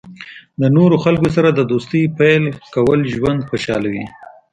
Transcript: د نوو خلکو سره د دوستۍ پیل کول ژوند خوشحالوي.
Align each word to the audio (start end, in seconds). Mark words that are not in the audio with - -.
د 0.61 0.61
نوو 0.75 0.95
خلکو 1.05 1.27
سره 1.35 1.49
د 1.51 1.59
دوستۍ 1.71 2.03
پیل 2.17 2.43
کول 2.73 2.99
ژوند 3.15 3.41
خوشحالوي. 3.49 4.05